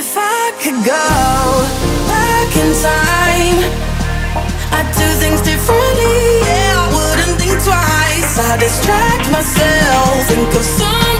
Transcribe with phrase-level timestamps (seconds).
[0.00, 1.08] if I could go
[2.08, 3.58] back in time,
[4.76, 6.16] I'd do things differently.
[6.48, 8.32] Yeah, I wouldn't think twice.
[8.38, 11.19] I distract myself, think of something.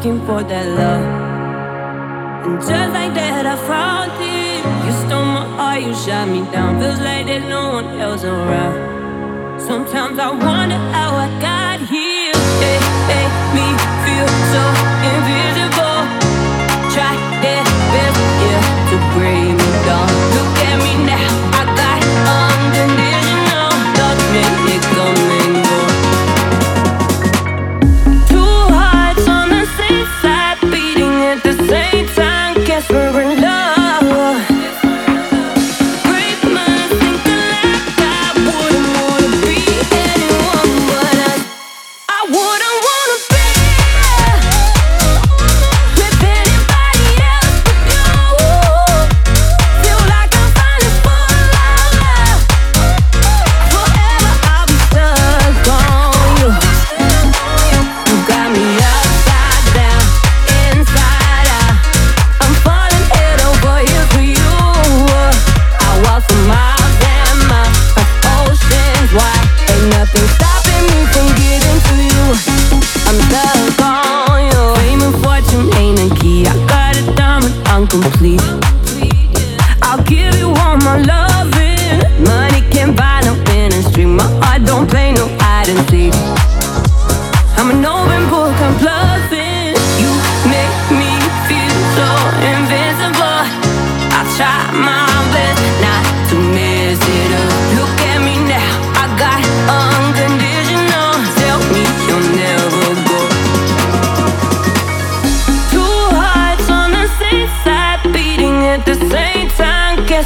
[0.00, 2.46] looking for that love.
[2.46, 4.64] And just like that, I found it.
[4.86, 6.80] You stole my heart, you shot me down.
[6.80, 9.60] Feels like there's no one else around.
[9.60, 11.09] Sometimes I wanna out.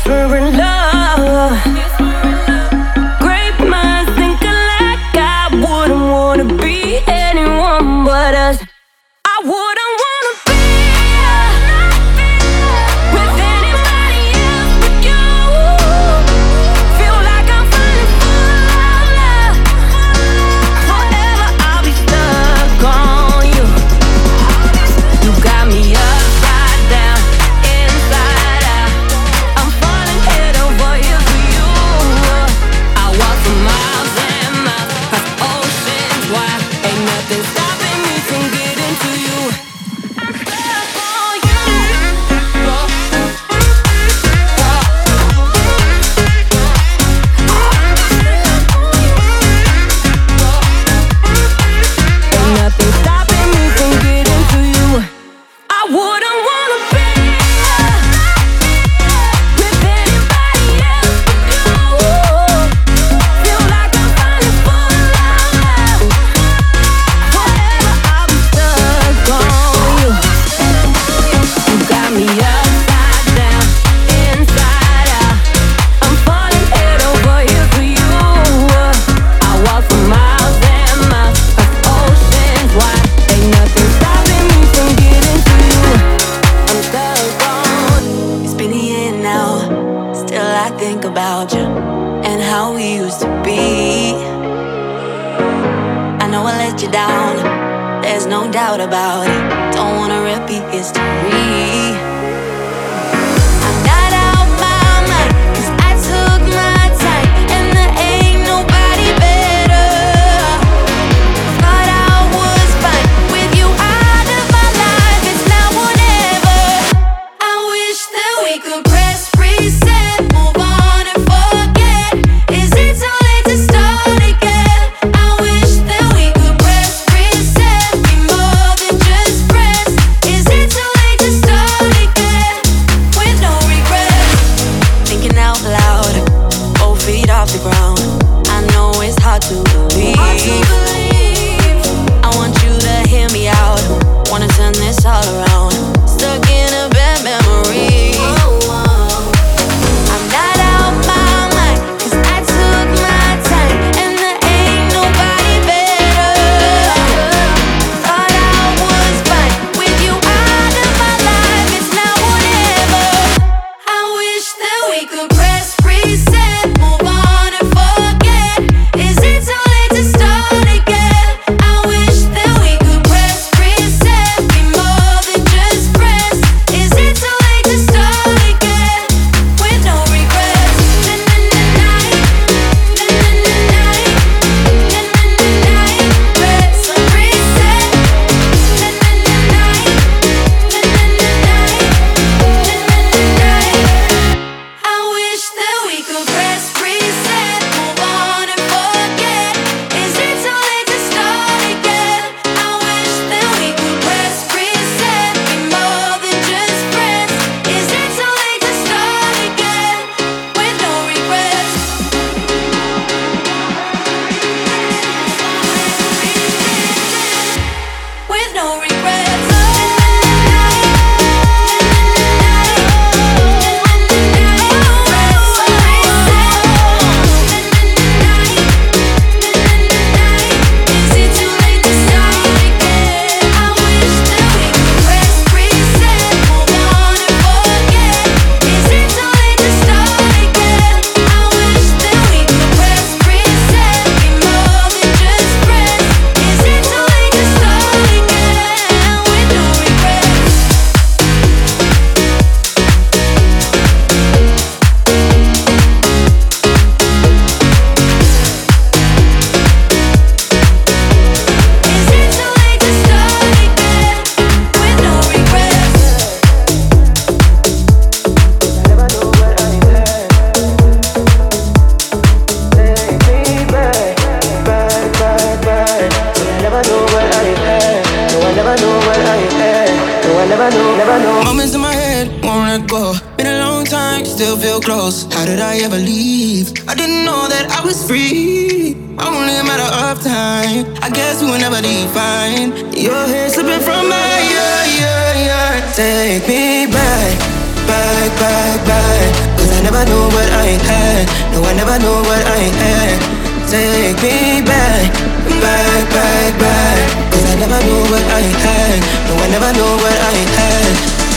[0.07, 1.84] we're in love.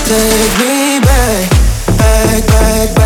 [0.08, 1.50] Take me back,
[1.98, 2.97] back, back